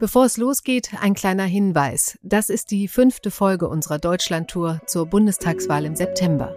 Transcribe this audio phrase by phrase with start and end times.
[0.00, 2.18] Bevor es losgeht, ein kleiner Hinweis.
[2.22, 6.56] Das ist die fünfte Folge unserer Deutschlandtour zur Bundestagswahl im September.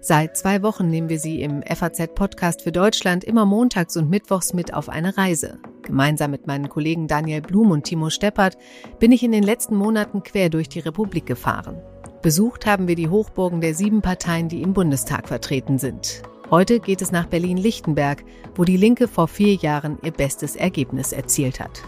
[0.00, 4.72] Seit zwei Wochen nehmen wir Sie im FAZ-Podcast für Deutschland immer montags und mittwochs mit
[4.72, 5.58] auf eine Reise.
[5.82, 8.56] Gemeinsam mit meinen Kollegen Daniel Blum und Timo Steppert
[9.00, 11.82] bin ich in den letzten Monaten quer durch die Republik gefahren.
[12.22, 16.22] Besucht haben wir die Hochburgen der sieben Parteien, die im Bundestag vertreten sind.
[16.52, 18.22] Heute geht es nach Berlin-Lichtenberg,
[18.54, 21.82] wo die Linke vor vier Jahren ihr bestes Ergebnis erzielt hat.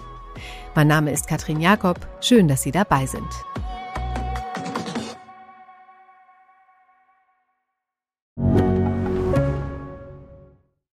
[0.79, 1.99] Mein Name ist Katrin Jakob.
[2.21, 3.27] Schön, dass Sie dabei sind.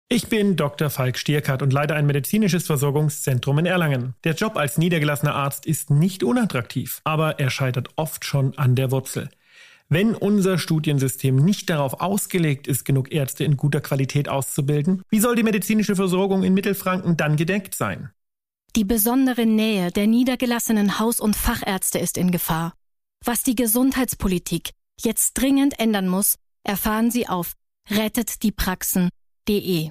[0.09, 0.89] Ich bin Dr.
[0.89, 4.15] Falk Stierkart und leite ein medizinisches Versorgungszentrum in Erlangen.
[4.23, 8.93] Der Job als niedergelassener Arzt ist nicht unattraktiv, aber er scheitert oft schon an der
[8.93, 9.31] Wurzel.
[9.89, 15.35] Wenn unser Studiensystem nicht darauf ausgelegt ist, genug Ärzte in guter Qualität auszubilden, wie soll
[15.35, 18.13] die medizinische Versorgung in Mittelfranken dann gedeckt sein?
[18.75, 22.73] Die besondere Nähe der niedergelassenen Haus- und Fachärzte ist in Gefahr.
[23.23, 27.53] Was die Gesundheitspolitik jetzt dringend ändern muss, erfahren Sie auf
[27.91, 29.91] rettetdiepraxen.de.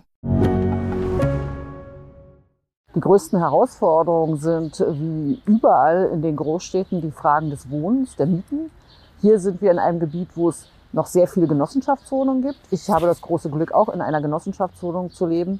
[2.95, 8.71] Die größten Herausforderungen sind wie überall in den Großstädten die Fragen des Wohnens, der Mieten.
[9.21, 12.59] Hier sind wir in einem Gebiet, wo es noch sehr viele Genossenschaftswohnungen gibt.
[12.71, 15.59] Ich habe das große Glück, auch in einer Genossenschaftswohnung zu leben.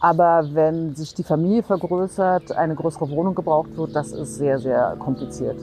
[0.00, 4.96] Aber wenn sich die Familie vergrößert, eine größere Wohnung gebraucht wird, das ist sehr, sehr
[4.98, 5.58] kompliziert.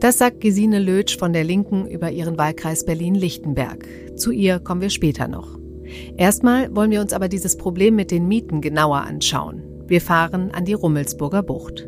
[0.00, 3.86] Das sagt Gesine Lötsch von der Linken über ihren Wahlkreis Berlin-Lichtenberg.
[4.16, 5.58] Zu ihr kommen wir später noch.
[6.16, 9.62] Erstmal wollen wir uns aber dieses Problem mit den Mieten genauer anschauen.
[9.86, 11.86] Wir fahren an die Rummelsburger Bucht.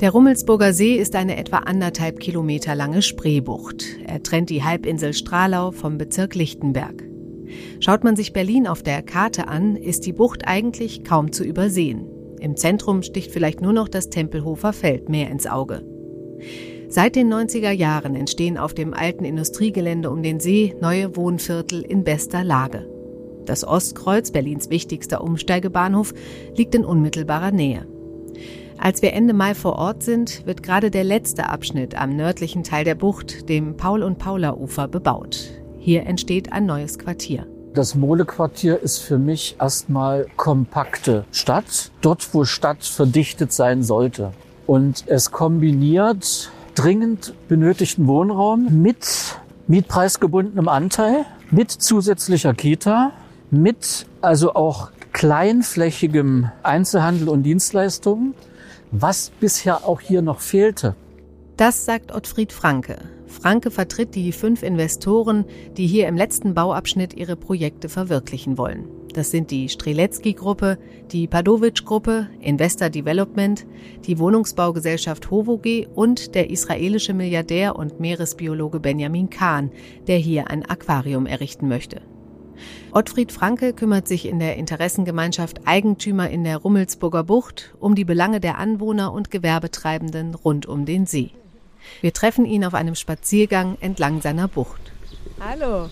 [0.00, 3.84] Der Rummelsburger See ist eine etwa anderthalb Kilometer lange Spreebucht.
[4.06, 7.09] Er trennt die Halbinsel Stralau vom Bezirk Lichtenberg.
[7.80, 12.06] Schaut man sich Berlin auf der Karte an, ist die Bucht eigentlich kaum zu übersehen.
[12.40, 15.82] Im Zentrum sticht vielleicht nur noch das Tempelhofer Feld mehr ins Auge.
[16.88, 22.02] Seit den 90er Jahren entstehen auf dem alten Industriegelände um den See neue Wohnviertel in
[22.02, 22.88] bester Lage.
[23.44, 26.14] Das Ostkreuz, Berlins wichtigster Umsteigebahnhof,
[26.56, 27.86] liegt in unmittelbarer Nähe.
[28.78, 32.84] Als wir Ende Mai vor Ort sind, wird gerade der letzte Abschnitt am nördlichen Teil
[32.84, 35.59] der Bucht, dem Paul- und Paula-Ufer, bebaut.
[35.82, 37.46] Hier entsteht ein neues Quartier.
[37.72, 44.32] Das Molequartier ist für mich erstmal kompakte Stadt, dort wo Stadt verdichtet sein sollte.
[44.66, 49.38] Und es kombiniert dringend benötigten Wohnraum mit
[49.68, 53.12] mietpreisgebundenem Anteil, mit zusätzlicher Kita,
[53.50, 58.34] mit also auch kleinflächigem Einzelhandel und Dienstleistungen,
[58.90, 60.94] was bisher auch hier noch fehlte.
[61.56, 62.98] Das sagt Ottfried Franke.
[63.30, 65.44] Franke vertritt die fünf Investoren,
[65.76, 68.88] die hier im letzten Bauabschnitt ihre Projekte verwirklichen wollen.
[69.14, 70.78] Das sind die Streletzky-Gruppe,
[71.10, 73.66] die Padowitsch-Gruppe, Investor Development,
[74.04, 79.70] die Wohnungsbaugesellschaft Hovoge und der israelische Milliardär und Meeresbiologe Benjamin Kahn,
[80.06, 82.02] der hier ein Aquarium errichten möchte.
[82.92, 88.40] Ottfried Franke kümmert sich in der Interessengemeinschaft Eigentümer in der Rummelsburger Bucht um die Belange
[88.40, 91.30] der Anwohner und Gewerbetreibenden rund um den See.
[92.00, 94.80] Wir treffen ihn auf einem Spaziergang entlang seiner Bucht.
[95.40, 95.88] Hallo.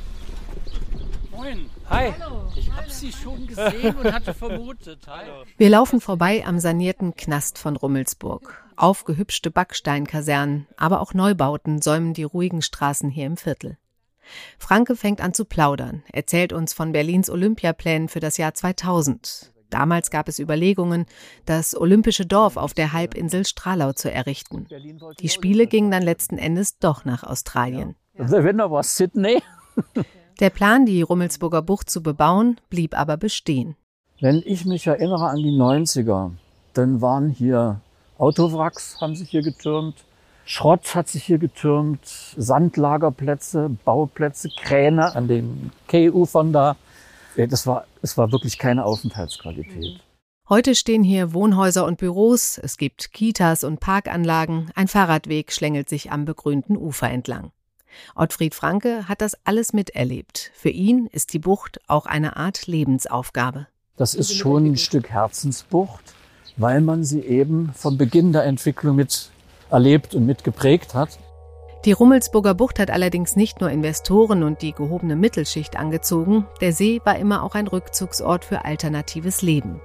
[1.30, 1.70] Moin.
[1.88, 2.12] Hi.
[2.18, 2.52] Hallo.
[2.56, 5.06] Ich habe Sie schon gesehen und hatte vermutet.
[5.06, 5.24] Hi.
[5.56, 8.64] Wir laufen vorbei am sanierten Knast von Rummelsburg.
[8.76, 13.78] Aufgehübschte Backsteinkasernen, aber auch Neubauten säumen die ruhigen Straßen hier im Viertel.
[14.58, 19.52] Franke fängt an zu plaudern, erzählt uns von Berlins Olympiaplänen für das Jahr 2000.
[19.70, 21.06] Damals gab es Überlegungen,
[21.46, 24.66] das olympische Dorf auf der Halbinsel Stralau zu errichten.
[25.20, 27.94] Die Spiele gingen dann letzten Endes doch nach Australien.
[28.14, 29.42] The winner was Sydney.
[30.40, 33.76] Der Plan, die Rummelsburger Bucht zu bebauen, blieb aber bestehen.
[34.20, 36.32] Wenn ich mich erinnere an die 90er,
[36.74, 37.80] dann waren hier
[38.18, 40.04] Autowracks, haben sich hier getürmt,
[40.44, 46.76] Schrott hat sich hier getürmt, Sandlagerplätze, Bauplätze, Kräne an den K-Ufern da.
[47.36, 50.00] Das war, es war wirklich keine Aufenthaltsqualität.
[50.48, 56.10] Heute stehen hier Wohnhäuser und Büros, es gibt Kitas und Parkanlagen, ein Fahrradweg schlängelt sich
[56.10, 57.52] am begrünten Ufer entlang.
[58.14, 60.50] Ottfried Franke hat das alles miterlebt.
[60.54, 63.66] Für ihn ist die Bucht auch eine Art Lebensaufgabe.
[63.96, 66.14] Das ist schon ein Stück Herzensbucht,
[66.56, 69.30] weil man sie eben vom Beginn der Entwicklung mit
[69.70, 71.18] erlebt und mit geprägt hat.
[71.88, 77.00] Die Rummelsburger Bucht hat allerdings nicht nur Investoren und die gehobene Mittelschicht angezogen, der See
[77.04, 79.80] war immer auch ein Rückzugsort für alternatives Leben.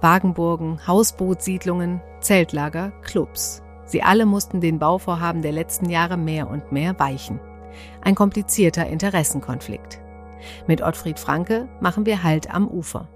[0.00, 3.62] Wagenburgen, Hausbootsiedlungen, Zeltlager, Clubs.
[3.84, 7.38] Sie alle mussten den Bauvorhaben der letzten Jahre mehr und mehr weichen.
[8.02, 10.00] Ein komplizierter Interessenkonflikt.
[10.66, 13.06] Mit Ottfried Franke machen wir Halt am Ufer.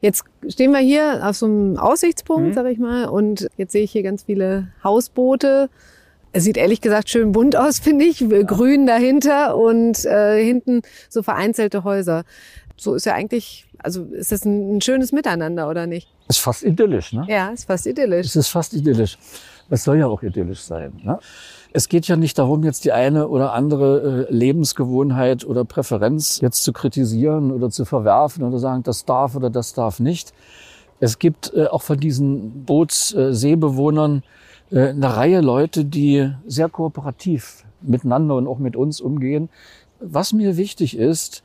[0.00, 2.54] Jetzt stehen wir hier auf so einem Aussichtspunkt, Mhm.
[2.54, 5.70] sag ich mal, und jetzt sehe ich hier ganz viele Hausboote.
[6.34, 8.18] Es sieht ehrlich gesagt schön bunt aus, finde ich.
[8.18, 12.24] Grün dahinter und äh, hinten so vereinzelte Häuser.
[12.76, 16.08] So ist ja eigentlich, also ist das ein, ein schönes Miteinander, oder nicht?
[16.28, 17.24] Ist fast idyllisch, ne?
[17.28, 18.26] Ja, ist fast idyllisch.
[18.26, 19.16] Es ist fast idyllisch.
[19.70, 21.00] Es soll ja auch idyllisch sein.
[21.04, 21.20] Ne?
[21.72, 26.64] Es geht ja nicht darum, jetzt die eine oder andere äh, Lebensgewohnheit oder Präferenz jetzt
[26.64, 30.32] zu kritisieren oder zu verwerfen oder sagen, das darf oder das darf nicht.
[30.98, 34.22] Es gibt äh, auch von diesen Bootsseebewohnern äh,
[34.70, 39.48] eine Reihe Leute, die sehr kooperativ miteinander und auch mit uns umgehen.
[40.00, 41.42] Was mir wichtig ist,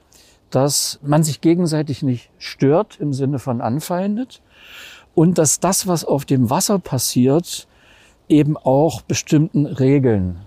[0.50, 4.42] dass man sich gegenseitig nicht stört im Sinne von anfeindet
[5.16, 7.68] und dass das, was auf dem Wasser passiert,
[8.28, 10.38] eben auch bestimmten Regeln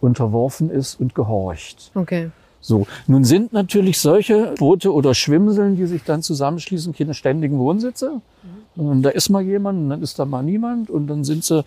[0.00, 1.90] unterworfen ist und gehorcht.
[1.94, 2.30] Okay.
[2.60, 8.22] So, nun sind natürlich solche Boote oder Schwimmseln, die sich dann zusammenschließen, keine ständigen Wohnsitze.
[8.76, 11.64] Und da ist mal jemand, und dann ist da mal niemand und dann sind sie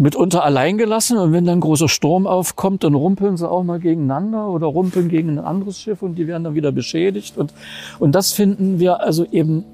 [0.00, 4.66] mitunter alleingelassen und wenn dann großer Sturm aufkommt, dann rumpeln sie auch mal gegeneinander oder
[4.66, 7.52] rumpeln gegen ein anderes Schiff und die werden dann wieder beschädigt und,
[7.98, 9.64] und das finden wir also eben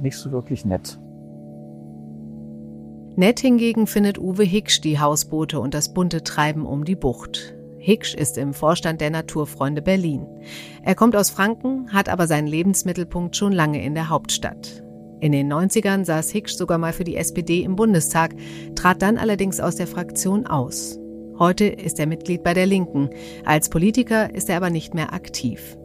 [0.00, 0.98] nicht so wirklich nett.
[3.16, 7.54] Nett hingegen findet Uwe Hicksch die Hausboote und das bunte Treiben um die Bucht.
[7.78, 10.26] Hicksch ist im Vorstand der Naturfreunde Berlin.
[10.82, 14.83] Er kommt aus Franken, hat aber seinen Lebensmittelpunkt schon lange in der Hauptstadt.
[15.24, 18.34] In den 90ern saß Hicksch sogar mal für die SPD im Bundestag,
[18.74, 20.98] trat dann allerdings aus der Fraktion aus.
[21.38, 23.08] Heute ist er Mitglied bei der Linken.
[23.42, 25.78] Als Politiker ist er aber nicht mehr aktiv.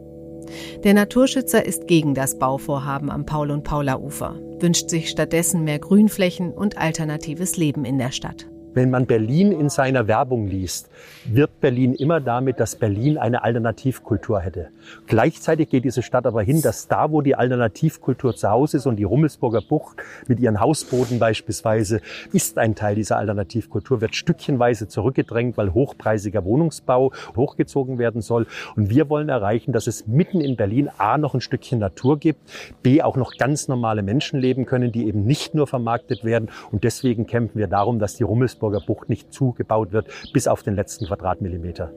[0.84, 6.52] Der Naturschützer ist gegen das Bauvorhaben am Paul- und Paula-Ufer, wünscht sich stattdessen mehr Grünflächen
[6.52, 8.46] und alternatives Leben in der Stadt.
[8.72, 10.90] Wenn man Berlin in seiner Werbung liest,
[11.24, 14.68] wird Berlin immer damit, dass Berlin eine Alternativkultur hätte.
[15.08, 18.94] Gleichzeitig geht diese Stadt aber hin, dass da, wo die Alternativkultur zu Hause ist und
[18.94, 19.96] die Rummelsburger Bucht
[20.28, 22.00] mit ihren Hausbooten beispielsweise,
[22.32, 28.46] ist ein Teil dieser Alternativkultur, wird stückchenweise zurückgedrängt, weil hochpreisiger Wohnungsbau hochgezogen werden soll.
[28.76, 32.38] Und wir wollen erreichen, dass es mitten in Berlin A noch ein Stückchen Natur gibt,
[32.84, 36.50] B auch noch ganz normale Menschen leben können, die eben nicht nur vermarktet werden.
[36.70, 40.74] Und deswegen kämpfen wir darum, dass die Rummelsburger Bucht nicht zugebaut wird, bis auf den
[40.74, 41.92] letzten Quadratmillimeter.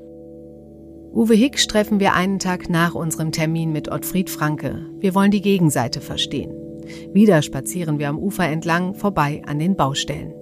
[1.14, 4.88] Uwe Hick treffen wir einen Tag nach unserem Termin mit Ottfried Franke.
[5.00, 6.52] Wir wollen die Gegenseite verstehen.
[7.14, 10.34] Wieder spazieren wir am Ufer entlang vorbei an den Baustellen.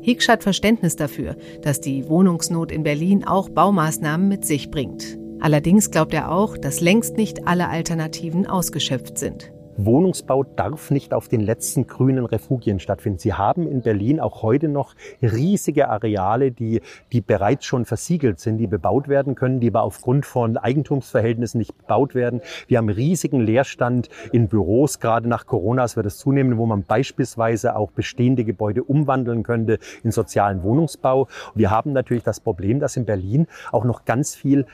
[0.00, 5.18] Hicksch hat Verständnis dafür, dass die Wohnungsnot in Berlin auch Baumaßnahmen mit sich bringt.
[5.40, 9.52] Allerdings glaubt er auch, dass längst nicht alle Alternativen ausgeschöpft sind.
[9.78, 13.20] Wohnungsbau darf nicht auf den letzten grünen Refugien stattfinden.
[13.20, 16.82] Sie haben in Berlin auch heute noch riesige Areale, die,
[17.12, 21.78] die bereits schon versiegelt sind, die bebaut werden können, die aber aufgrund von Eigentumsverhältnissen nicht
[21.78, 22.40] bebaut werden.
[22.66, 27.76] Wir haben riesigen Leerstand in Büros, gerade nach Corona wird es zunehmen, wo man beispielsweise
[27.76, 31.28] auch bestehende Gebäude umwandeln könnte in sozialen Wohnungsbau.
[31.54, 34.66] Wir haben natürlich das Problem, dass in Berlin auch noch ganz viel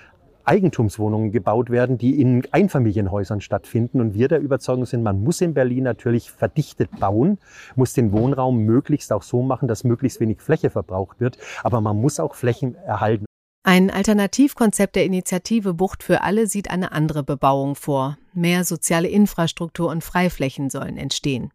[0.45, 4.01] Eigentumswohnungen gebaut werden, die in Einfamilienhäusern stattfinden.
[4.01, 7.39] Und wir der Überzeugung sind, man muss in Berlin natürlich verdichtet bauen,
[7.77, 11.39] muss den Wohnraum möglichst auch so machen, dass möglichst wenig Fläche verbraucht wird.
[11.63, 13.25] Aber man muss auch Flächen erhalten.
[13.67, 18.19] Ein Alternativkonzept der Initiative Bucht für alle sieht eine andere Bebauung vor.
[18.35, 21.51] Mehr soziale Infrastruktur und Freiflächen sollen entstehen.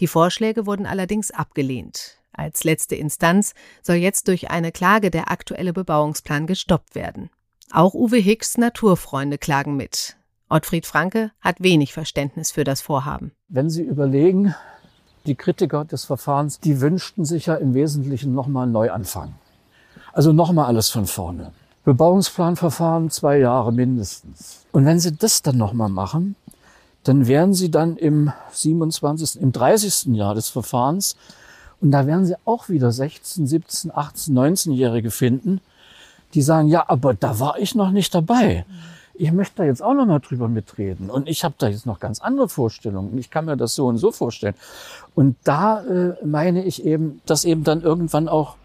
[0.00, 2.18] Die Vorschläge wurden allerdings abgelehnt.
[2.32, 7.30] Als letzte Instanz soll jetzt durch eine Klage der aktuelle Bebauungsplan gestoppt werden.
[7.72, 10.16] Auch Uwe Hicks Naturfreunde klagen mit.
[10.48, 13.30] Ottfried Franke hat wenig Verständnis für das Vorhaben.
[13.48, 14.56] Wenn Sie überlegen,
[15.24, 19.34] die Kritiker des Verfahrens, die wünschten sich ja im Wesentlichen nochmal einen Neuanfang.
[20.12, 21.52] Also nochmal alles von vorne.
[21.84, 24.66] Bebauungsplanverfahren zwei Jahre mindestens.
[24.72, 26.34] Und wenn Sie das dann nochmal machen,
[27.04, 30.16] dann wären Sie dann im 27., im 30.
[30.16, 31.14] Jahr des Verfahrens
[31.80, 35.60] und da werden Sie auch wieder 16, 17, 18, 19-Jährige finden,
[36.34, 38.64] die sagen, ja, aber da war ich noch nicht dabei.
[39.14, 41.10] Ich möchte da jetzt auch noch mal drüber mitreden.
[41.10, 43.18] Und ich habe da jetzt noch ganz andere Vorstellungen.
[43.18, 44.54] Ich kann mir das so und so vorstellen.
[45.14, 48.56] Und da äh, meine ich eben, dass eben dann irgendwann auch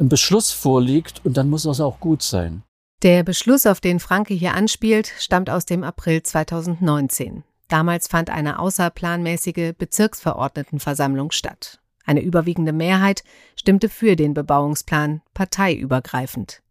[0.00, 2.62] ein Beschluss vorliegt und dann muss das auch gut sein.
[3.02, 7.44] Der Beschluss, auf den Franke hier anspielt, stammt aus dem April 2019.
[7.68, 11.78] Damals fand eine außerplanmäßige Bezirksverordnetenversammlung statt.
[12.04, 13.22] Eine überwiegende Mehrheit
[13.54, 16.62] stimmte für den Bebauungsplan, parteiübergreifend.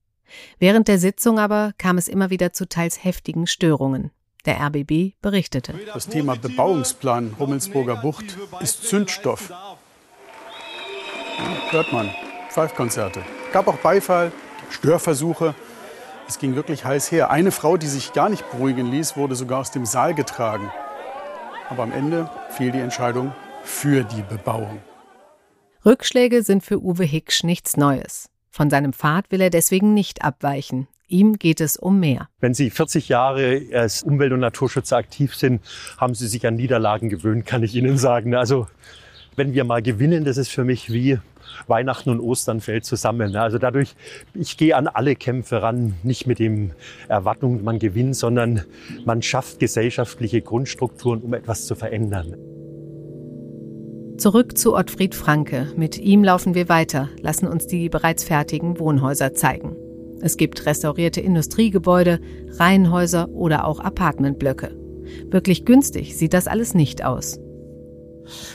[0.60, 4.12] Während der Sitzung aber kam es immer wieder zu teils heftigen Störungen.
[4.46, 5.74] Der RBB berichtete.
[5.94, 9.50] Das Thema Bebauungsplan Rummelsburger Bucht ist Zündstoff.
[9.50, 9.78] Ja,
[11.72, 12.10] hört man.
[12.50, 13.22] Pfeifkonzerte.
[13.52, 14.32] Gab auch Beifall,
[14.70, 15.56] Störversuche.
[16.28, 17.32] Es ging wirklich heiß her.
[17.32, 20.72] Eine Frau, die sich gar nicht beruhigen ließ, wurde sogar aus dem Saal getragen.
[21.70, 23.34] Aber am Ende fiel die Entscheidung
[23.64, 24.80] für die Bebauung.
[25.86, 28.30] Rückschläge sind für Uwe Hicksch nichts Neues.
[28.52, 30.88] Von seinem Pfad will er deswegen nicht abweichen.
[31.08, 32.30] Ihm geht es um mehr.
[32.40, 35.62] Wenn Sie 40 Jahre als Umwelt- und Naturschützer aktiv sind,
[35.98, 38.36] haben Sie sich an Niederlagen gewöhnt, kann ich Ihnen sagen.
[38.36, 38.68] Also
[39.36, 41.18] wenn wir mal gewinnen, das ist für mich wie
[41.68, 43.36] Weihnachten und Ostern fällt zusammen.
[43.36, 43.96] Also dadurch,
[44.34, 46.72] ich gehe an alle Kämpfe ran, nicht mit dem
[47.08, 48.64] Erwartung, man gewinnt, sondern
[49.06, 52.36] man schafft gesellschaftliche Grundstrukturen, um etwas zu verändern.
[54.20, 55.72] Zurück zu Ottfried Franke.
[55.78, 59.78] Mit ihm laufen wir weiter, lassen uns die bereits fertigen Wohnhäuser zeigen.
[60.20, 62.20] Es gibt restaurierte Industriegebäude,
[62.58, 64.76] Reihenhäuser oder auch Apartmentblöcke.
[65.30, 67.40] Wirklich günstig sieht das alles nicht aus.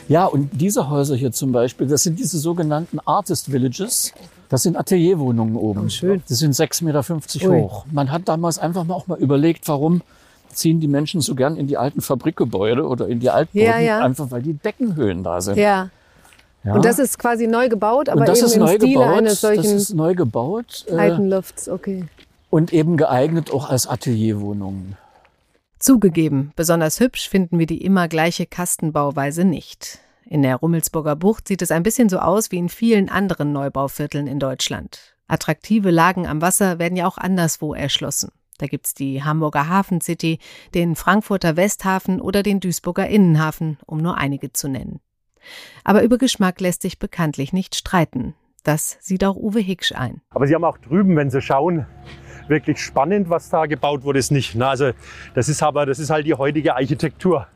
[0.06, 4.12] Ja, und diese Häuser hier zum Beispiel, das sind diese sogenannten Artist Villages.
[4.50, 5.87] Das sind Atelierwohnungen oben.
[5.87, 6.23] Oh, schön.
[6.28, 7.62] Die sind 6,50 Meter Ui.
[7.62, 7.87] hoch.
[7.90, 10.02] Man hat damals einfach mal auch mal überlegt, warum
[10.54, 14.00] ziehen die Menschen so gern in die alten Fabrikgebäude oder in die Altbauten, Ja, ja.
[14.00, 15.56] einfach weil die Deckenhöhen da sind.
[15.58, 15.90] Ja.
[16.64, 16.75] Ja.
[16.75, 19.18] Und das ist quasi neu gebaut, aber Und das eben ist im neu Stile gebaut.
[19.18, 21.68] eines solchen das ist neu gebaut äh, alten Lofts.
[21.68, 22.04] Okay.
[22.50, 24.96] und eben geeignet auch als Atelierwohnungen.
[25.78, 29.99] Zugegeben, besonders hübsch finden wir die immer gleiche Kastenbauweise nicht.
[30.25, 34.26] In der Rummelsburger Bucht sieht es ein bisschen so aus wie in vielen anderen Neubauvierteln
[34.26, 35.14] in Deutschland.
[35.28, 38.30] Attraktive Lagen am Wasser werden ja auch anderswo erschlossen.
[38.58, 40.38] Da gibt's die Hamburger Hafen City,
[40.75, 45.00] den Frankfurter Westhafen oder den Duisburger Innenhafen, um nur einige zu nennen.
[45.82, 48.34] Aber über Geschmack lässt sich bekanntlich nicht streiten.
[48.62, 50.23] Das sieht auch Uwe Hicksch ein.
[50.30, 51.87] Aber Sie haben auch drüben, wenn Sie schauen,
[52.49, 54.54] wirklich spannend, was da gebaut wurde, ist nicht.
[54.54, 54.92] Na, also
[55.34, 57.46] das ist aber, das ist halt die heutige Architektur.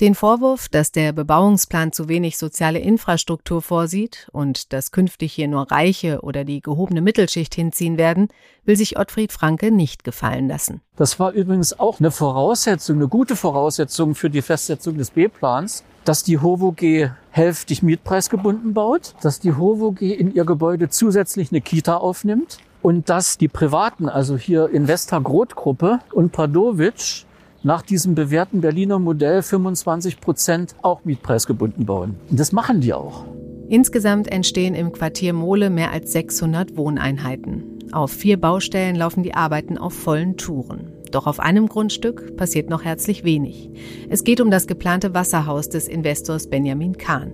[0.00, 5.72] Den Vorwurf, dass der Bebauungsplan zu wenig soziale Infrastruktur vorsieht und dass künftig hier nur
[5.72, 8.28] Reiche oder die gehobene Mittelschicht hinziehen werden,
[8.64, 10.82] will sich Ottfried Franke nicht gefallen lassen.
[10.94, 16.22] Das war übrigens auch eine Voraussetzung, eine gute Voraussetzung für die Festsetzung des B-Plans, dass
[16.22, 21.60] die HOVO G hälftig mietpreisgebunden baut, dass die HOVO G in ihr Gebäude zusätzlich eine
[21.60, 27.26] Kita aufnimmt und dass die Privaten, also hier Investa Groth Gruppe und Pradovic,
[27.62, 32.16] nach diesem bewährten Berliner Modell 25 Prozent auch mietpreisgebunden bauen.
[32.30, 33.24] Und das machen die auch.
[33.68, 37.64] Insgesamt entstehen im Quartier Mole mehr als 600 Wohneinheiten.
[37.92, 40.92] Auf vier Baustellen laufen die Arbeiten auf vollen Touren.
[41.10, 43.70] Doch auf einem Grundstück passiert noch herzlich wenig.
[44.08, 47.32] Es geht um das geplante Wasserhaus des Investors Benjamin Kahn.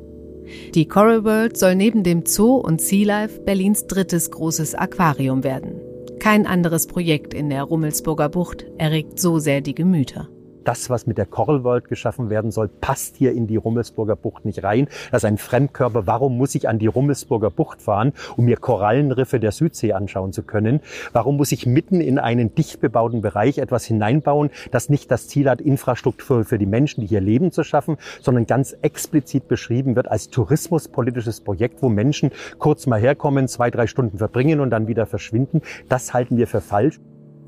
[0.74, 5.80] Die Coral World soll neben dem Zoo und Sea Life Berlins drittes großes Aquarium werden.
[6.24, 10.30] Kein anderes Projekt in der Rummelsburger Bucht erregt so sehr die Gemüter.
[10.64, 14.44] Das, was mit der Coral World geschaffen werden soll, passt hier in die Rummelsburger Bucht
[14.44, 14.88] nicht rein.
[15.10, 16.06] Das ist ein Fremdkörper.
[16.06, 20.42] Warum muss ich an die Rummelsburger Bucht fahren, um mir Korallenriffe der Südsee anschauen zu
[20.42, 20.80] können?
[21.12, 25.50] Warum muss ich mitten in einen dicht bebauten Bereich etwas hineinbauen, das nicht das Ziel
[25.50, 30.10] hat, Infrastruktur für die Menschen, die hier leben, zu schaffen, sondern ganz explizit beschrieben wird
[30.10, 35.06] als tourismuspolitisches Projekt, wo Menschen kurz mal herkommen, zwei, drei Stunden verbringen und dann wieder
[35.06, 35.60] verschwinden?
[35.88, 37.00] Das halten wir für falsch.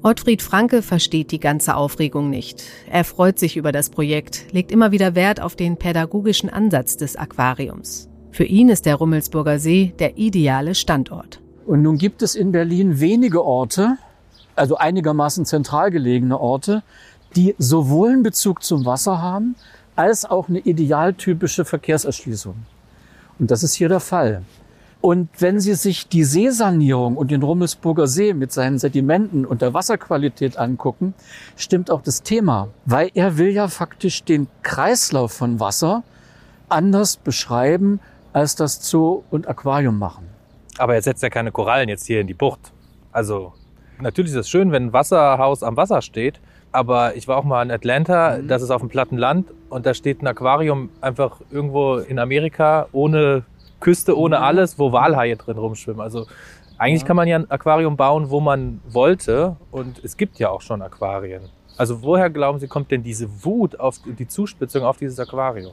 [0.03, 2.63] Ottfried Franke versteht die ganze Aufregung nicht.
[2.91, 7.17] Er freut sich über das Projekt, legt immer wieder Wert auf den pädagogischen Ansatz des
[7.17, 8.09] Aquariums.
[8.31, 11.41] Für ihn ist der Rummelsburger See der ideale Standort.
[11.65, 13.97] Und nun gibt es in Berlin wenige Orte,
[14.55, 16.83] also einigermaßen zentral gelegene Orte,
[17.35, 19.57] die sowohl einen Bezug zum Wasser haben,
[19.97, 22.55] als auch eine idealtypische Verkehrserschließung.
[23.39, 24.43] Und das ist hier der Fall.
[25.01, 29.75] Und wenn Sie sich die Seesanierung und den Rummelsburger See mit seinen Sedimenten und der
[29.75, 31.15] Wasserqualität angucken,
[31.57, 32.69] stimmt auch das Thema.
[32.87, 36.03] Weil er will ja faktisch den Kreislauf von Wasser
[36.69, 38.01] anders beschreiben,
[38.33, 40.27] als das Zoo und Aquarium machen.
[40.79, 42.73] Aber er setzt ja keine Korallen jetzt hier in die Bucht.
[43.13, 43.53] Also
[44.01, 46.41] natürlich ist es schön, wenn ein Wasserhaus am Wasser steht.
[46.73, 49.95] Aber ich war auch mal in Atlanta, das ist auf dem platten Land und da
[49.95, 53.45] steht ein Aquarium einfach irgendwo in Amerika ohne
[53.81, 56.01] Küste, ohne alles, wo Walhaie drin rumschwimmen.
[56.01, 56.27] Also
[56.79, 60.61] eigentlich kann man ja ein Aquarium bauen, wo man wollte und es gibt ja auch
[60.61, 61.43] schon Aquarien.
[61.77, 65.73] Also woher glauben Sie, kommt denn diese Wut auf die Zuspitzung auf dieses Aquarium?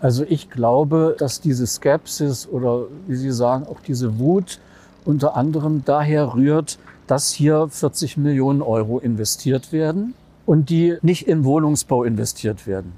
[0.00, 4.60] Also ich glaube, dass diese Skepsis oder wie Sie sagen, auch diese Wut
[5.04, 11.44] unter anderem daher rührt, dass hier 40 Millionen Euro investiert werden und die nicht in
[11.44, 12.92] Wohnungsbau investiert werden.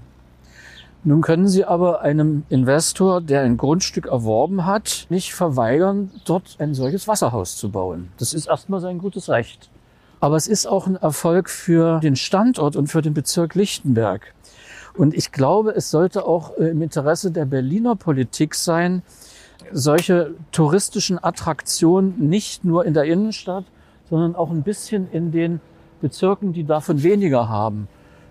[1.05, 6.75] Nun können Sie aber einem Investor, der ein Grundstück erworben hat, nicht verweigern, dort ein
[6.75, 8.09] solches Wasserhaus zu bauen.
[8.19, 9.71] Das ist erstmal sein gutes Recht.
[10.21, 14.35] Aber es ist auch ein Erfolg für den Standort und für den Bezirk Lichtenberg.
[14.97, 19.03] Und ich glaube, es sollte auch äh, im Interesse der Berliner Politik sein,
[19.71, 23.65] solche touristischen Attraktionen nicht nur in der Innenstadt,
[24.11, 25.61] sondern auch ein bisschen in den
[26.01, 27.87] Bezirken, die davon weniger haben,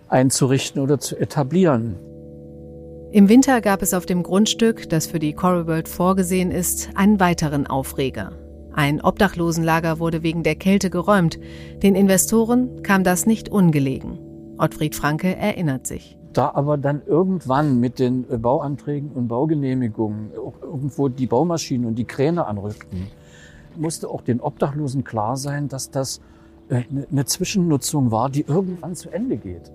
[0.09, 1.95] einzurichten oder zu etablieren.
[3.09, 7.21] Im Winter gab es auf dem Grundstück, das für die Coral World vorgesehen ist, einen
[7.21, 8.33] weiteren Aufreger.
[8.73, 11.39] Ein Obdachlosenlager wurde wegen der Kälte geräumt.
[11.81, 14.19] Den Investoren kam das nicht ungelegen.
[14.57, 16.17] Ottfried Franke erinnert sich.
[16.33, 22.45] Da aber dann irgendwann mit den Bauanträgen und Baugenehmigungen irgendwo die Baumaschinen und die Kräne
[22.45, 23.07] anrückten,
[23.77, 26.19] musste auch den Obdachlosen klar sein, dass das
[26.67, 29.71] äh, eine Zwischennutzung war, die irgendwann zu Ende geht.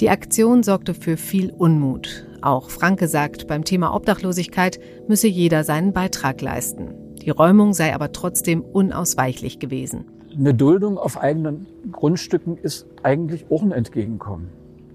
[0.00, 2.26] Die Aktion sorgte für viel Unmut.
[2.42, 6.88] Auch Franke sagt, beim Thema Obdachlosigkeit müsse jeder seinen Beitrag leisten.
[7.22, 10.06] Die Räumung sei aber trotzdem unausweichlich gewesen.
[10.36, 14.48] Eine Duldung auf eigenen Grundstücken ist eigentlich auch ein Entgegenkommen.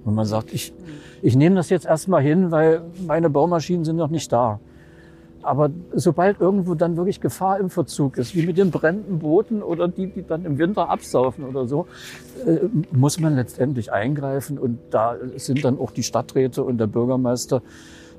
[0.03, 0.73] Wenn man sagt, ich,
[1.21, 4.59] ich nehme das jetzt erstmal hin, weil meine Baumaschinen sind noch nicht da.
[5.41, 9.88] Aber sobald irgendwo dann wirklich Gefahr im Verzug ist, wie mit den brennenden Booten oder
[9.88, 11.88] die, die dann im Winter absaufen oder so,
[12.46, 12.60] äh,
[12.91, 14.58] muss man letztendlich eingreifen.
[14.58, 17.62] Und da sind dann auch die Stadträte und der Bürgermeister,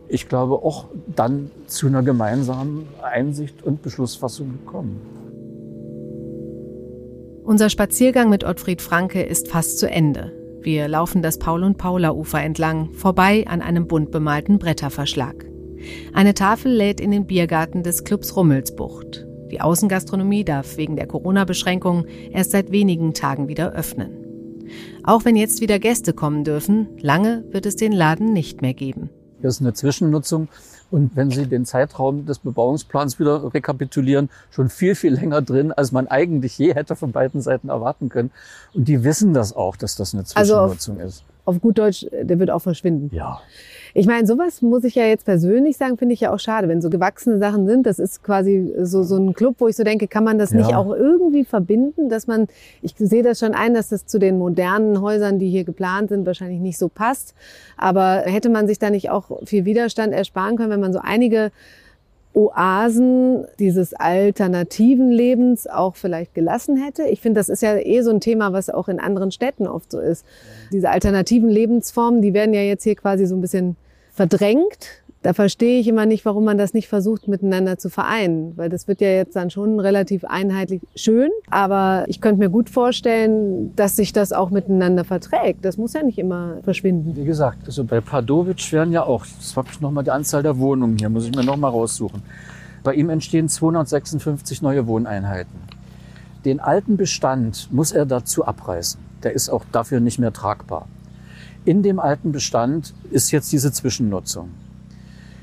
[0.09, 5.01] ich glaube, auch dann zu einer gemeinsamen Einsicht und Beschlussfassung gekommen.
[7.45, 10.33] Unser Spaziergang mit Ottfried Franke ist fast zu Ende.
[10.61, 15.47] Wir laufen das Paul- und Paula-Ufer entlang, vorbei an einem bunt bemalten Bretterverschlag.
[16.12, 19.26] Eine Tafel lädt in den Biergarten des Clubs Rummelsbucht.
[19.50, 24.11] Die Außengastronomie darf wegen der Corona-Beschränkungen erst seit wenigen Tagen wieder öffnen.
[25.04, 29.08] Auch wenn jetzt wieder Gäste kommen dürfen, lange wird es den Laden nicht mehr geben.
[29.40, 30.49] Hier ist eine Zwischennutzung
[30.90, 35.92] und wenn Sie den Zeitraum des Bebauungsplans wieder rekapitulieren, schon viel, viel länger drin, als
[35.92, 38.30] man eigentlich je hätte von beiden Seiten erwarten können.
[38.75, 41.25] Und die wissen das auch, dass das eine Zwischennutzung also ist.
[41.49, 43.09] Auf gut Deutsch, der wird auch verschwinden.
[43.11, 43.40] Ja.
[43.95, 46.83] Ich meine, sowas muss ich ja jetzt persönlich sagen, finde ich ja auch schade, wenn
[46.83, 47.87] so gewachsene Sachen sind.
[47.87, 50.59] Das ist quasi so, so ein Club, wo ich so denke, kann man das Ja.
[50.59, 52.49] nicht auch irgendwie verbinden, dass man,
[52.83, 56.26] ich sehe das schon ein, dass das zu den modernen Häusern, die hier geplant sind,
[56.26, 57.35] wahrscheinlich nicht so passt.
[57.78, 61.50] Aber hätte man sich da nicht auch viel Widerstand ersparen können, wenn man so einige
[62.38, 67.02] Oasen dieses alternativen Lebens auch vielleicht gelassen hätte.
[67.02, 69.91] Ich finde, das ist ja eh so ein Thema, was auch in anderen Städten oft
[69.91, 70.25] so ist.
[70.73, 73.76] Diese alternativen Lebensformen, die werden ja jetzt hier quasi so ein bisschen
[74.13, 75.02] verdrängt.
[75.23, 78.87] Da verstehe ich immer nicht, warum man das nicht versucht, miteinander zu vereinen, weil das
[78.87, 81.31] wird ja jetzt dann schon relativ einheitlich schön.
[81.50, 85.65] Aber ich könnte mir gut vorstellen, dass sich das auch miteinander verträgt.
[85.65, 87.17] Das muss ja nicht immer verschwinden.
[87.17, 90.97] Wie gesagt, also bei Padovic wären ja auch, das war nochmal die Anzahl der Wohnungen
[90.97, 92.23] hier, muss ich mir nochmal raussuchen.
[92.85, 95.59] Bei ihm entstehen 256 neue Wohneinheiten.
[96.45, 99.00] Den alten Bestand muss er dazu abreißen.
[99.25, 100.87] Der ist auch dafür nicht mehr tragbar.
[101.65, 104.50] In dem alten Bestand ist jetzt diese Zwischennutzung.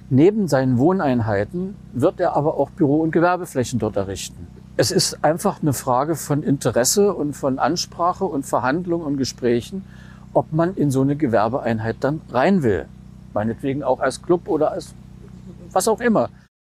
[0.10, 4.48] Neben seinen Wohneinheiten wird er aber auch Büro- und Gewerbeflächen dort errichten.
[4.78, 9.86] Es ist einfach eine Frage von Interesse und von Ansprache und Verhandlung und Gesprächen,
[10.34, 12.86] ob man in so eine Gewerbeeinheit dann rein will.
[13.34, 14.94] Meinetwegen auch als Club oder als
[15.72, 16.30] was auch immer.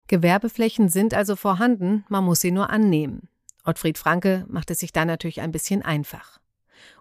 [0.07, 3.29] Gewerbeflächen sind also vorhanden, man muss sie nur annehmen.
[3.63, 6.39] Ottfried Franke macht es sich da natürlich ein bisschen einfach.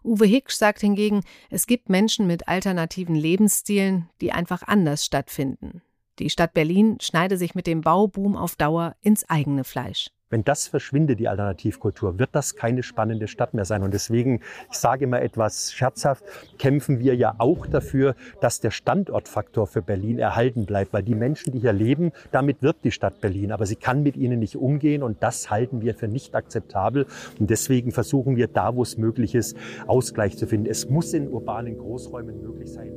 [0.05, 5.83] Uwe Hicksch sagt hingegen, es gibt Menschen mit alternativen Lebensstilen, die einfach anders stattfinden.
[6.21, 10.11] Die Stadt Berlin schneide sich mit dem Bauboom auf Dauer ins eigene Fleisch.
[10.31, 13.83] Wenn das verschwindet, die Alternativkultur, wird das keine spannende Stadt mehr sein.
[13.83, 16.23] Und deswegen, ich sage immer etwas scherzhaft,
[16.57, 20.93] kämpfen wir ja auch dafür, dass der Standortfaktor für Berlin erhalten bleibt.
[20.93, 23.51] Weil die Menschen, die hier leben, damit wirbt die Stadt Berlin.
[23.51, 25.03] Aber sie kann mit ihnen nicht umgehen.
[25.03, 27.07] Und das halten wir für nicht akzeptabel.
[27.41, 29.57] Und deswegen versuchen wir da, wo es möglich ist,
[29.89, 30.67] Ausgleich zu finden.
[30.67, 32.93] Es muss in urbanen Großräumen möglich sein.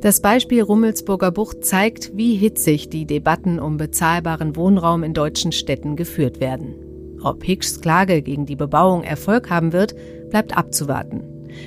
[0.00, 5.96] Das Beispiel Rummelsburger Bucht zeigt, wie hitzig die Debatten um bezahlbaren Wohnraum in deutschen Städten
[5.96, 6.77] geführt werden.
[7.22, 9.94] Ob Hicks Klage gegen die Bebauung Erfolg haben wird,
[10.30, 11.24] bleibt abzuwarten.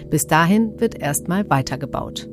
[0.09, 2.29] Bis dahin wird erstmal weitergebaut.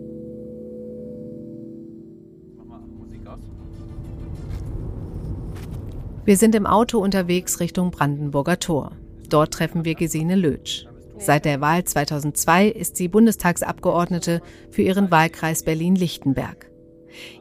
[6.25, 8.93] Wir sind im Auto unterwegs Richtung Brandenburger Tor.
[9.31, 10.85] Dort treffen wir Gesine Lötsch.
[11.17, 16.68] Seit der Wahl 2002 ist sie Bundestagsabgeordnete für ihren Wahlkreis Berlin-Lichtenberg.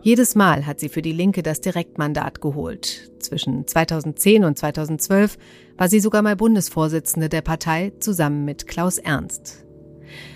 [0.01, 3.11] Jedes Mal hat sie für die Linke das Direktmandat geholt.
[3.19, 5.37] Zwischen 2010 und 2012
[5.77, 9.65] war sie sogar mal Bundesvorsitzende der Partei zusammen mit Klaus Ernst.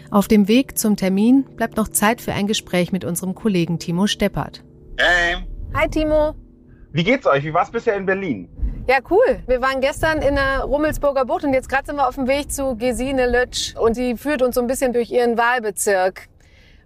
[0.09, 4.07] Auf dem Weg zum Termin bleibt noch Zeit für ein Gespräch mit unserem Kollegen Timo
[4.07, 4.63] Steppert.
[4.97, 5.37] Hey,
[5.73, 6.35] Hi Timo.
[6.91, 7.45] wie geht's euch?
[7.45, 8.49] Wie war's bisher in Berlin?
[8.87, 9.41] Ja, cool.
[9.47, 12.51] Wir waren gestern in der Rummelsburger Bucht und jetzt gerade sind wir auf dem Weg
[12.51, 16.27] zu Gesine Lötsch und die führt uns so ein bisschen durch ihren Wahlbezirk.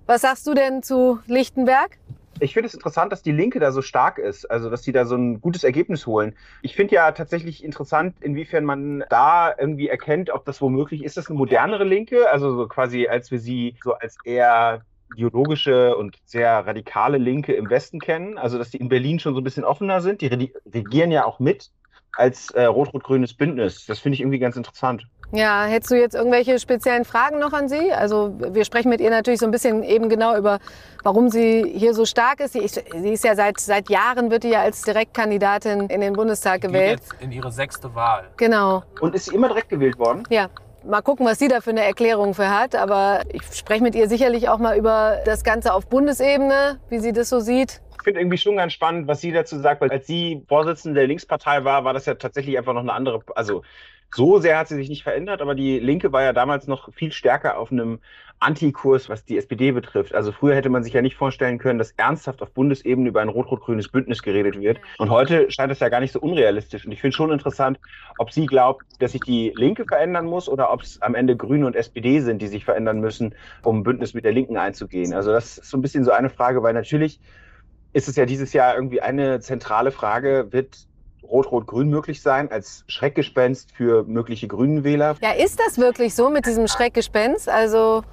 [0.05, 1.97] Was sagst du denn zu Lichtenberg?
[2.39, 5.05] Ich finde es interessant, dass die Linke da so stark ist, also dass die da
[5.05, 6.35] so ein gutes Ergebnis holen.
[6.61, 11.29] Ich finde ja tatsächlich interessant, inwiefern man da irgendwie erkennt, ob das womöglich ist das
[11.29, 14.81] eine modernere Linke, also so quasi als wir sie so als eher
[15.13, 18.37] ideologische und sehr radikale Linke im Westen kennen.
[18.37, 20.21] Also, dass die in Berlin schon so ein bisschen offener sind.
[20.21, 21.69] Die regieren ja auch mit
[22.15, 23.85] als äh, rot-rot-grünes Bündnis.
[23.85, 25.05] Das finde ich irgendwie ganz interessant.
[25.31, 27.91] Ja, hättest du jetzt irgendwelche speziellen Fragen noch an sie?
[27.91, 30.59] Also wir sprechen mit ihr natürlich so ein bisschen eben genau über,
[31.03, 32.53] warum sie hier so stark ist.
[32.53, 36.61] Sie, sie ist ja seit, seit Jahren, wird die ja als Direktkandidatin in den Bundestag
[36.61, 37.01] gewählt.
[37.01, 38.25] Geht jetzt in ihre sechste Wahl.
[38.37, 38.83] Genau.
[39.01, 40.23] Und ist sie immer direkt gewählt worden?
[40.29, 40.49] Ja.
[40.87, 42.75] Mal gucken, was sie da für eine Erklärung für hat.
[42.75, 47.11] Aber ich spreche mit ihr sicherlich auch mal über das Ganze auf Bundesebene, wie sie
[47.11, 47.81] das so sieht.
[48.05, 51.07] Ich finde irgendwie schon ganz spannend, was sie dazu sagt, weil als sie Vorsitzende der
[51.07, 53.63] Linkspartei war, war das ja tatsächlich einfach noch eine andere, also
[54.13, 57.11] so sehr hat sie sich nicht verändert, aber die Linke war ja damals noch viel
[57.11, 57.97] stärker auf einem
[58.39, 60.13] Antikurs, was die SPD betrifft.
[60.13, 63.29] Also früher hätte man sich ja nicht vorstellen können, dass ernsthaft auf Bundesebene über ein
[63.29, 64.79] rot-rot-grünes Bündnis geredet wird.
[64.99, 66.85] Und heute scheint es ja gar nicht so unrealistisch.
[66.85, 67.79] Und ich finde schon interessant,
[68.19, 71.65] ob sie glaubt, dass sich die Linke verändern muss oder ob es am Ende Grüne
[71.65, 75.15] und SPD sind, die sich verändern müssen, um ein Bündnis mit der Linken einzugehen.
[75.15, 77.19] Also das ist so ein bisschen so eine Frage, weil natürlich
[77.95, 80.85] ist es ja dieses Jahr irgendwie eine zentrale Frage, wird
[81.23, 85.15] Rot-Rot-Grün möglich sein als Schreckgespenst für mögliche grünen Wähler.
[85.21, 87.47] Ja, ist das wirklich so mit diesem Schreckgespenst?
[87.47, 88.03] Also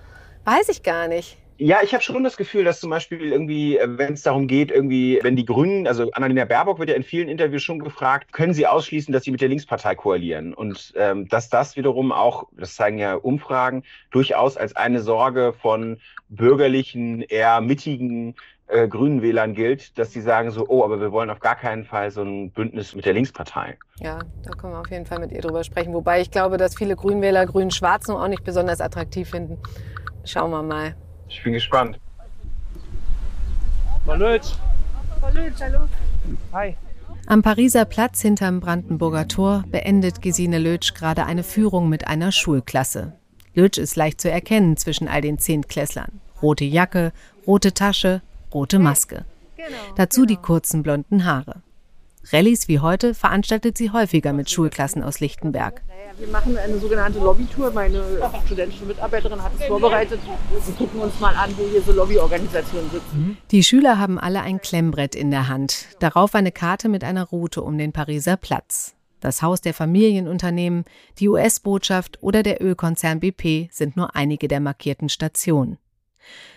[0.44, 1.36] weiß ich gar nicht.
[1.58, 4.70] Ja, ich habe schon das Gefühl, dass zum Beispiel irgendwie, äh, wenn es darum geht,
[4.70, 8.54] irgendwie, wenn die Grünen, also Annalena Baerbock wird ja in vielen Interviews schon gefragt, können
[8.54, 10.54] sie ausschließen, dass sie mit der Linkspartei koalieren?
[10.54, 16.00] Und ähm, dass das wiederum auch, das zeigen ja Umfragen, durchaus als eine Sorge von
[16.28, 18.34] bürgerlichen, eher mittigen
[18.68, 21.84] äh, Grünen Wählern gilt, dass sie sagen so, oh, aber wir wollen auf gar keinen
[21.84, 23.76] Fall so ein Bündnis mit der Linkspartei.
[23.98, 25.92] Ja, da können wir auf jeden Fall mit ihr drüber sprechen.
[25.92, 29.58] Wobei ich glaube, dass viele Grünwähler Grün-Schwarz auch nicht besonders attraktiv finden.
[30.24, 30.94] Schauen wir mal.
[31.28, 31.98] Ich bin gespannt.
[34.06, 34.54] Balötsch.
[35.20, 35.80] Balötsch, hallo.
[36.52, 36.76] Hi.
[37.26, 43.12] Am Pariser Platz hinterm Brandenburger Tor beendet Gesine Lötsch gerade eine Führung mit einer Schulklasse.
[43.54, 46.20] Lötsch ist leicht zu erkennen zwischen all den Zehntklässlern.
[46.42, 47.12] Rote Jacke,
[47.46, 48.22] rote Tasche,
[48.54, 49.24] rote Maske.
[49.96, 51.62] Dazu die kurzen blonden Haare.
[52.30, 55.82] Rallyes wie heute veranstaltet sie häufiger mit Schulklassen aus Lichtenberg.
[56.18, 57.72] Wir machen eine sogenannte Lobbytour.
[57.72, 58.04] Meine
[58.46, 60.20] studentische Mitarbeiterin hat es vorbereitet.
[60.50, 63.36] Wir gucken uns mal an, wo hier so Lobbyorganisationen sitzen.
[63.50, 67.62] Die Schüler haben alle ein Klemmbrett in der Hand, darauf eine Karte mit einer Route
[67.62, 68.94] um den Pariser Platz.
[69.20, 70.84] Das Haus der Familienunternehmen,
[71.18, 75.78] die US-Botschaft oder der Ölkonzern BP sind nur einige der markierten Stationen.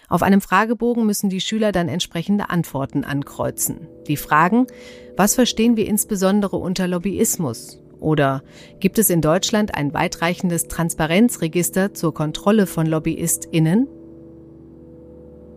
[0.09, 3.87] Auf einem Fragebogen müssen die Schüler dann entsprechende Antworten ankreuzen.
[4.07, 4.67] Die fragen,
[5.17, 7.79] was verstehen wir insbesondere unter Lobbyismus?
[7.99, 8.43] Oder
[8.79, 13.87] gibt es in Deutschland ein weitreichendes Transparenzregister zur Kontrolle von LobbyistInnen?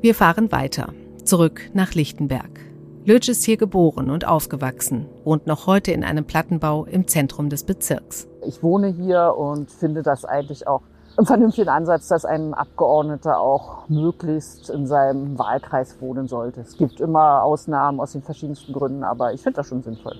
[0.00, 2.60] Wir fahren weiter, zurück nach Lichtenberg.
[3.04, 7.64] Lötsch ist hier geboren und aufgewachsen, wohnt noch heute in einem Plattenbau im Zentrum des
[7.64, 8.28] Bezirks.
[8.46, 10.82] Ich wohne hier und finde das eigentlich auch
[11.18, 16.60] einen vernünftigen Ansatz, dass ein Abgeordneter auch möglichst in seinem Wahlkreis wohnen sollte.
[16.60, 20.14] Es gibt immer Ausnahmen aus den verschiedensten Gründen, aber ich finde das schon sinnvoll.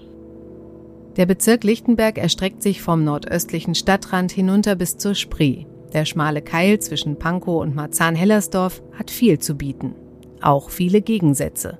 [1.17, 5.67] Der Bezirk Lichtenberg erstreckt sich vom nordöstlichen Stadtrand hinunter bis zur Spree.
[5.93, 9.95] Der schmale Keil zwischen Pankow und Marzahn-Hellersdorf hat viel zu bieten.
[10.43, 11.79] Auch viele Gegensätze.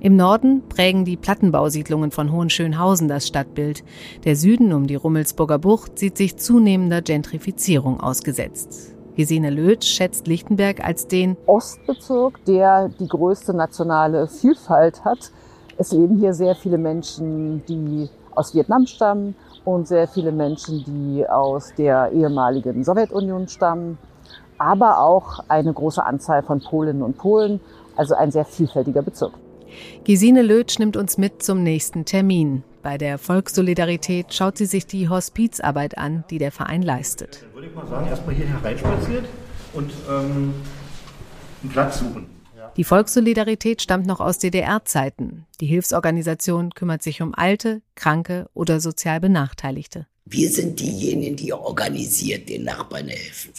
[0.00, 3.84] Im Norden prägen die Plattenbausiedlungen von Hohenschönhausen das Stadtbild.
[4.24, 8.94] Der Süden um die Rummelsburger Bucht sieht sich zunehmender Gentrifizierung ausgesetzt.
[9.16, 15.32] Gesine Lötsch schätzt Lichtenberg als den Ostbezirk, der die größte nationale Vielfalt hat.
[15.78, 21.26] Es leben hier sehr viele Menschen, die aus Vietnam stammen und sehr viele Menschen, die
[21.26, 23.98] aus der ehemaligen Sowjetunion stammen,
[24.58, 27.60] aber auch eine große Anzahl von Polinnen und Polen,
[27.96, 29.32] also ein sehr vielfältiger Bezirk.
[30.04, 32.62] Gesine Lötsch nimmt uns mit zum nächsten Termin.
[32.82, 37.42] Bei der Volkssolidarität schaut sie sich die Hospizarbeit an, die der Verein leistet.
[37.42, 39.24] Dann würde ich mal sagen, erstmal hier hereinspaziert
[39.72, 40.54] und ähm,
[41.62, 42.26] einen Platz suchen.
[42.76, 45.46] Die Volkssolidarität stammt noch aus DDR-Zeiten.
[45.60, 50.06] Die Hilfsorganisation kümmert sich um Alte, Kranke oder sozial Benachteiligte.
[50.26, 53.52] Wir sind diejenigen, die organisiert den Nachbarn helfen.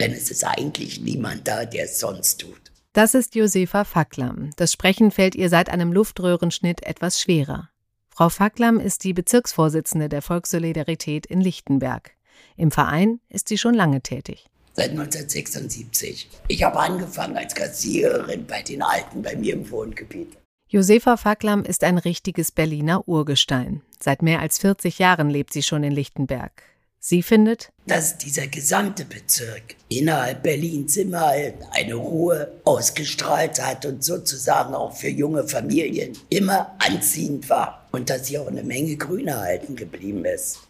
[0.00, 2.72] Denn es ist eigentlich niemand da, der es sonst tut.
[2.94, 4.50] Das ist Josefa Facklam.
[4.54, 7.68] Das Sprechen fällt ihr seit einem Luftröhrenschnitt etwas schwerer.
[8.08, 12.12] Frau Facklam ist die Bezirksvorsitzende der Volkssolidarität in Lichtenberg.
[12.56, 14.46] Im Verein ist sie schon lange tätig.
[14.74, 16.30] Seit 1976.
[16.46, 20.38] Ich habe angefangen als Kassiererin bei den Alten bei mir im Wohngebiet.
[20.68, 23.82] Josefa Facklam ist ein richtiges Berliner Urgestein.
[23.98, 26.62] Seit mehr als 40 Jahren lebt sie schon in Lichtenberg.
[27.06, 31.34] Sie findet, dass dieser gesamte Bezirk innerhalb Berlins immer
[31.72, 38.28] eine Ruhe ausgestrahlt hat und sozusagen auch für junge Familien immer anziehend war und dass
[38.28, 40.60] hier auch eine Menge Grün erhalten geblieben ist.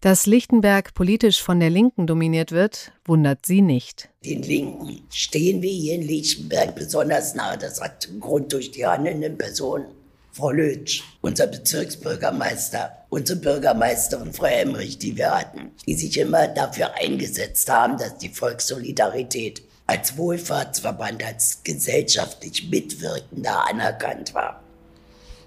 [0.00, 4.08] Dass Lichtenberg politisch von der Linken dominiert wird, wundert sie nicht.
[4.24, 7.58] Den Linken stehen wir hier in Lichtenberg besonders nahe.
[7.58, 9.88] Das hat Grund durch die handelnden Personen.
[10.34, 16.94] Frau Lötsch, unser Bezirksbürgermeister, unsere Bürgermeisterin Frau Emmerich, die wir hatten, die sich immer dafür
[16.94, 24.62] eingesetzt haben, dass die Volkssolidarität als Wohlfahrtsverband, als gesellschaftlich Mitwirkender anerkannt war.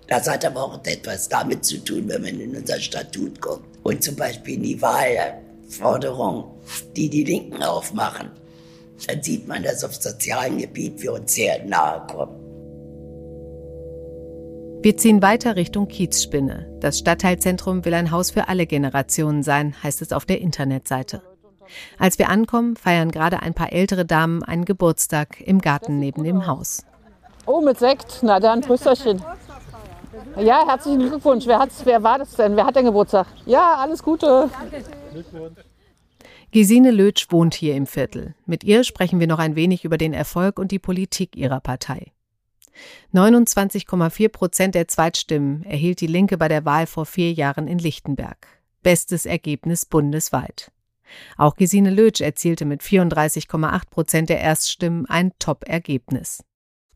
[0.08, 4.04] Das hat aber auch etwas damit zu tun, wenn man in unser Statut guckt und
[4.04, 6.62] zum Beispiel in die Wahlforderung,
[6.96, 8.30] die die Linken aufmachen,
[9.08, 12.45] dann sieht man, dass auf sozialem Gebiet wir uns sehr nahe kommen.
[14.86, 16.68] Wir ziehen weiter Richtung Kiezspinne.
[16.80, 21.24] Das Stadtteilzentrum will ein Haus für alle Generationen sein, heißt es auf der Internetseite.
[21.98, 26.46] Als wir ankommen, feiern gerade ein paar ältere Damen einen Geburtstag im Garten neben dem
[26.46, 26.86] Haus.
[27.48, 28.20] Oh, mit Sekt.
[28.22, 29.24] Na dann, Prösterchen.
[30.40, 31.48] Ja, herzlichen Glückwunsch.
[31.48, 32.56] Wer, hat's, wer war das denn?
[32.56, 33.26] Wer hat denn Geburtstag?
[33.48, 34.52] Ja, alles Gute.
[36.52, 38.36] Gesine Lötsch wohnt hier im Viertel.
[38.46, 42.12] Mit ihr sprechen wir noch ein wenig über den Erfolg und die Politik ihrer Partei.
[43.14, 48.48] 29,4 Prozent der Zweitstimmen erhielt die Linke bei der Wahl vor vier Jahren in Lichtenberg.
[48.84, 50.72] Bestes Ergebnis bundesweit.
[51.38, 56.44] Auch Gesine Lötsch erzielte mit 34,8 Prozent der Erststimmen ein Top-Ergebnis.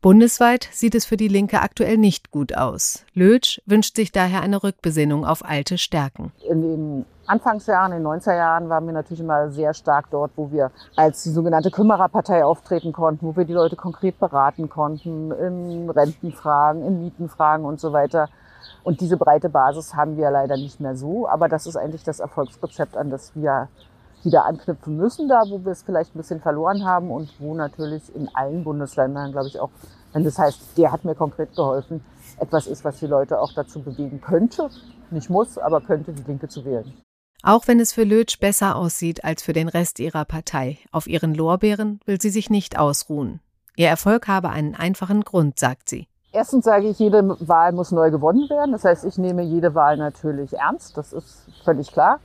[0.02, 3.04] Bundesweit sieht es für die Linke aktuell nicht gut aus.
[3.12, 6.32] Lötsch wünscht sich daher eine Rückbesinnung auf alte Stärken.
[6.48, 10.50] In den Anfangsjahren, in den 90er Jahren waren wir natürlich immer sehr stark dort, wo
[10.50, 15.90] wir als die sogenannte Kümmererpartei auftreten konnten, wo wir die Leute konkret beraten konnten in
[15.90, 18.30] Rentenfragen, in Mietenfragen und so weiter.
[18.82, 21.28] Und diese breite Basis haben wir leider nicht mehr so.
[21.28, 23.68] Aber das ist eigentlich das Erfolgsrezept, an das wir
[24.24, 28.14] wieder anknüpfen müssen, da wo wir es vielleicht ein bisschen verloren haben und wo natürlich
[28.14, 29.70] in allen Bundesländern, glaube ich, auch,
[30.12, 32.04] wenn das heißt, der hat mir konkret geholfen,
[32.38, 34.68] etwas ist, was die Leute auch dazu bewegen könnte,
[35.10, 36.92] nicht muss, aber könnte, die Linke zu wählen.
[37.42, 41.34] Auch wenn es für Lötsch besser aussieht als für den Rest ihrer Partei, auf ihren
[41.34, 43.40] Lorbeeren will sie sich nicht ausruhen.
[43.76, 46.06] Ihr Erfolg habe einen einfachen Grund, sagt sie.
[46.32, 48.72] Erstens sage ich, jede Wahl muss neu gewonnen werden.
[48.72, 50.96] Das heißt, ich nehme jede Wahl natürlich ernst.
[50.96, 52.20] Das ist völlig klar.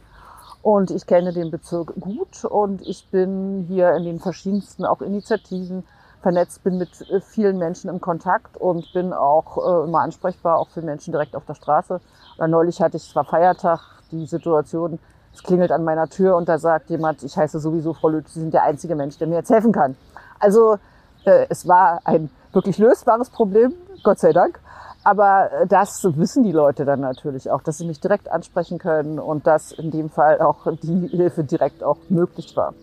[0.65, 5.83] Und ich kenne den Bezirk gut und ich bin hier in den verschiedensten auch Initiativen
[6.23, 10.69] vernetzt, bin mit äh, vielen Menschen im Kontakt und bin auch äh, immer ansprechbar, auch
[10.69, 12.01] für Menschen direkt auf der Straße.
[12.39, 14.97] Oder neulich hatte ich, zwar Feiertag, die Situation,
[15.35, 18.39] es klingelt an meiner Tür und da sagt jemand, ich heiße sowieso Frau Löth, Sie
[18.39, 19.95] sind der einzige Mensch, der mir jetzt helfen kann.
[20.39, 20.79] Also
[21.25, 23.71] äh, es war ein wirklich lösbares Problem,
[24.03, 24.59] Gott sei Dank.
[25.05, 29.19] Aber äh, das wissen die Leute dann natürlich auch, dass sie mich direkt ansprechen können
[29.19, 32.73] und dass in dem Fall auch die Hilfe direkt auch möglich war.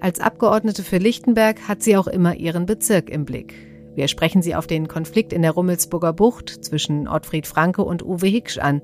[0.00, 3.54] Als Abgeordnete für Lichtenberg hat sie auch immer ihren Bezirk im Blick.
[3.96, 8.28] Wir sprechen sie auf den Konflikt in der Rummelsburger Bucht zwischen Ottfried Franke und Uwe
[8.28, 8.80] Hicksch an.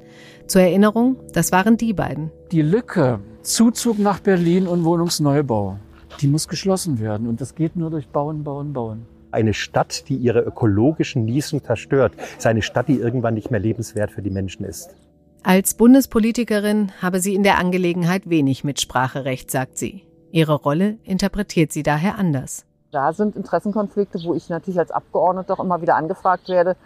[0.48, 2.32] Zur Erinnerung, das waren die beiden.
[2.50, 5.78] Die Lücke Zuzug nach Berlin und Wohnungsneubau,
[6.20, 7.28] die muss geschlossen werden.
[7.28, 12.14] Und das geht nur durch Bauen, Bauen, Bauen eine Stadt, die ihre ökologischen Niesen zerstört,
[12.36, 14.94] ist eine Stadt, die irgendwann nicht mehr lebenswert für die Menschen ist.
[15.42, 20.02] Als Bundespolitikerin habe sie in der Angelegenheit wenig Mitspracherecht, sagt sie.
[20.32, 22.66] Ihre Rolle interpretiert sie daher anders.
[22.90, 26.76] Da sind Interessenkonflikte, wo ich natürlich als Abgeordnete auch immer wieder angefragt werde,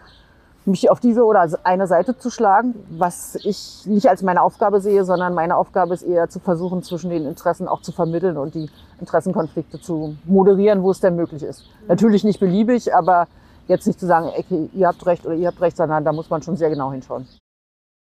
[0.71, 5.05] mich auf diese oder eine Seite zu schlagen, was ich nicht als meine Aufgabe sehe,
[5.05, 8.71] sondern meine Aufgabe ist eher zu versuchen, zwischen den Interessen auch zu vermitteln und die
[9.01, 11.65] Interessenkonflikte zu moderieren, wo es denn möglich ist.
[11.89, 13.27] Natürlich nicht beliebig, aber
[13.69, 16.31] jetzt nicht zu sagen, okay, ihr habt recht oder ihr habt recht, sondern da muss
[16.31, 17.27] man schon sehr genau hinschauen.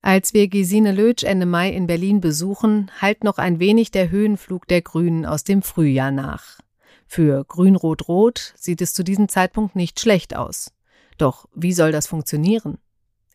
[0.01, 4.65] Als wir Gesine Lötsch Ende Mai in Berlin besuchen, halt noch ein wenig der Höhenflug
[4.67, 6.59] der Grünen aus dem Frühjahr nach.
[7.05, 10.71] Für Grün-Rot-Rot sieht es zu diesem Zeitpunkt nicht schlecht aus.
[11.19, 12.79] Doch wie soll das funktionieren?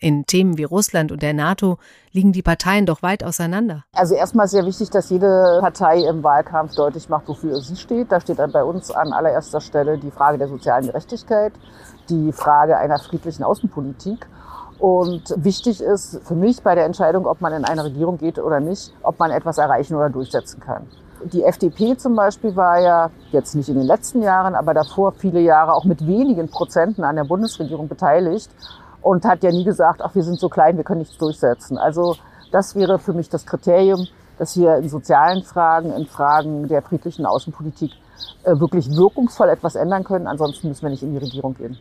[0.00, 1.78] In Themen wie Russland und der NATO
[2.12, 3.84] liegen die Parteien doch weit auseinander.
[3.94, 8.10] Also erstmal ist sehr wichtig, dass jede Partei im Wahlkampf deutlich macht, wofür sie steht.
[8.10, 11.52] Da steht dann bei uns an allererster Stelle die Frage der sozialen Gerechtigkeit,
[12.08, 14.26] die Frage einer friedlichen Außenpolitik.
[14.78, 18.60] Und wichtig ist für mich bei der Entscheidung, ob man in eine Regierung geht oder
[18.60, 20.86] nicht, ob man etwas erreichen oder durchsetzen kann.
[21.32, 25.40] Die FDP zum Beispiel war ja jetzt nicht in den letzten Jahren, aber davor viele
[25.40, 28.50] Jahre auch mit wenigen Prozenten an der Bundesregierung beteiligt
[29.00, 31.78] und hat ja nie gesagt, ach, wir sind so klein, wir können nichts durchsetzen.
[31.78, 32.16] Also
[32.52, 34.06] das wäre für mich das Kriterium,
[34.38, 37.92] dass wir in sozialen Fragen, in Fragen der friedlichen Außenpolitik
[38.42, 40.26] äh, wirklich wirkungsvoll etwas ändern können.
[40.26, 41.78] Ansonsten müssen wir nicht in die Regierung gehen.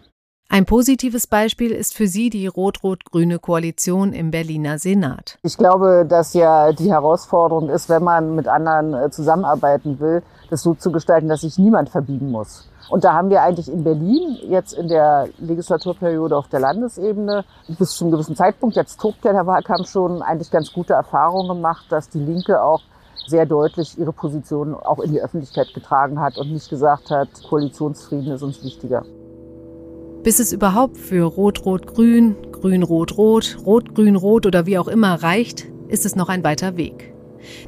[0.50, 5.40] Ein positives Beispiel ist für sie die rot-rot-grüne Koalition im Berliner Senat.
[5.42, 10.62] Ich glaube, dass ja die Herausforderung ist, wenn man mit anderen äh, zusammenarbeiten will, das
[10.62, 12.70] so zu gestalten, dass sich niemand verbiegen muss.
[12.90, 17.46] Und da haben wir eigentlich in Berlin jetzt in der Legislaturperiode auf der Landesebene
[17.80, 21.48] bis zu einem gewissen Zeitpunkt, jetzt tobt ja der Wahlkampf schon, eigentlich ganz gute Erfahrungen
[21.48, 22.82] gemacht, dass die Linke auch
[23.26, 28.34] sehr deutlich ihre Position auch in die Öffentlichkeit getragen hat und nicht gesagt hat, Koalitionsfrieden
[28.34, 29.04] ist uns wichtiger.
[30.24, 36.30] Bis es überhaupt für Rot-Rot-Grün, Grün-Rot-Rot, Rot-Grün-Rot oder wie auch immer reicht, ist es noch
[36.30, 37.14] ein weiter Weg.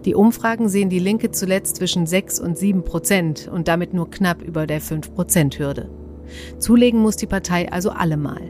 [0.06, 4.42] Die Umfragen sehen die Linke zuletzt zwischen 6 und 7 Prozent und damit nur knapp
[4.42, 5.90] über der 5-Prozent-Hürde.
[6.58, 8.42] Zulegen muss die Partei also allemal.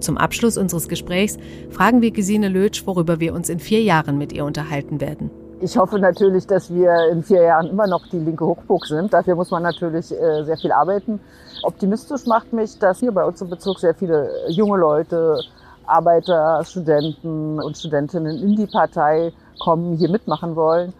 [0.00, 1.38] Zum Abschluss unseres Gesprächs
[1.70, 5.30] fragen wir Gesine Lötsch, worüber wir uns in vier Jahren mit ihr unterhalten werden.
[5.60, 9.12] Ich hoffe natürlich, dass wir in vier Jahren immer noch die linke Hochburg sind.
[9.12, 11.20] Dafür muss man natürlich äh, sehr viel arbeiten.
[11.62, 15.38] Optimistisch macht mich, dass hier bei uns im Bezirk sehr viele junge Leute,
[15.86, 20.92] Arbeiter, Studenten und Studentinnen in die Partei kommen, hier mitmachen wollen.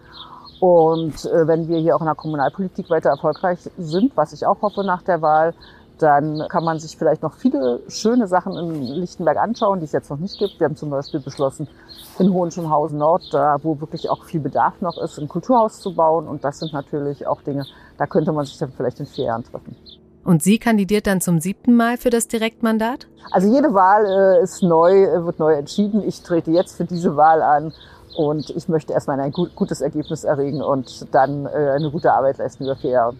[0.59, 4.61] Und äh, wenn wir hier auch in der Kommunalpolitik weiter erfolgreich sind, was ich auch
[4.61, 5.53] hoffe nach der Wahl,
[5.99, 10.09] dann kann man sich vielleicht noch viele schöne Sachen in Lichtenberg anschauen, die es jetzt
[10.09, 10.59] noch nicht gibt.
[10.59, 11.67] Wir haben zum Beispiel beschlossen,
[12.19, 16.27] in Hohenschönhausen Nord, da wo wirklich auch viel Bedarf noch ist, ein Kulturhaus zu bauen.
[16.27, 17.65] Und das sind natürlich auch Dinge,
[17.97, 19.75] da könnte man sich dann vielleicht in vier Jahren treffen.
[20.23, 23.07] Und sie kandidiert dann zum siebten Mal für das Direktmandat?
[23.31, 26.03] Also jede Wahl äh, ist neu, äh, wird neu entschieden.
[26.05, 27.73] Ich trete jetzt für diese Wahl an
[28.17, 32.63] und ich möchte erstmal ein gutes Ergebnis erregen und dann äh, eine gute Arbeit leisten
[32.63, 33.13] über vier Jahre.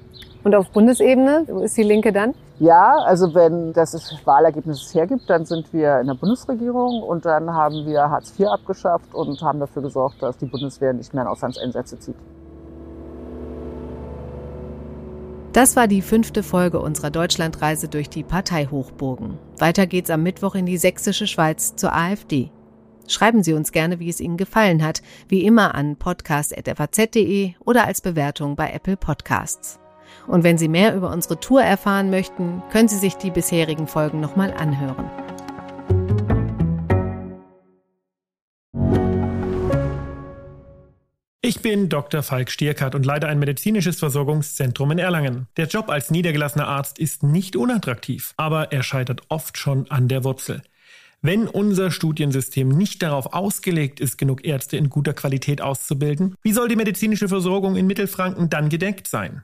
[0.45, 2.35] Und auf Bundesebene ist die Linke dann?
[2.59, 7.51] Ja, also wenn das Wahlergebnis es hergibt, dann sind wir in der Bundesregierung und dann
[7.51, 11.29] haben wir Hartz IV abgeschafft und haben dafür gesorgt, dass die Bundeswehr nicht mehr in
[11.29, 12.15] Auslandseinsätze zieht.
[15.51, 19.39] Das war die fünfte Folge unserer Deutschlandreise durch die Parteihochburgen.
[19.57, 22.51] Weiter geht's am Mittwoch in die sächsische Schweiz zur AfD.
[23.07, 28.01] Schreiben Sie uns gerne, wie es Ihnen gefallen hat, wie immer an podcast.faz.de oder als
[28.01, 29.79] Bewertung bei Apple Podcasts.
[30.27, 34.19] Und wenn Sie mehr über unsere Tour erfahren möchten, können Sie sich die bisherigen Folgen
[34.19, 35.09] nochmal anhören.
[41.47, 42.23] Ich bin Dr.
[42.23, 45.45] Falk Stierkart und leite ein medizinisches Versorgungszentrum in Erlangen.
[45.57, 50.23] Der Job als niedergelassener Arzt ist nicht unattraktiv, aber er scheitert oft schon an der
[50.23, 50.63] Wurzel.
[51.21, 56.67] Wenn unser Studiensystem nicht darauf ausgelegt ist, genug Ärzte in guter Qualität auszubilden, wie soll
[56.67, 59.43] die medizinische Versorgung in Mittelfranken dann gedeckt sein?